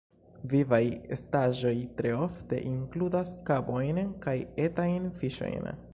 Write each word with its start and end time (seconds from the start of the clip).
Vivaj 0.53 0.79
estaĵoj 1.15 1.73
tre 1.99 2.13
ofte 2.21 2.63
inkludas 2.71 3.35
krabojn 3.51 4.03
kaj 4.25 4.37
etajn 4.69 5.11
fiŝojn. 5.23 5.75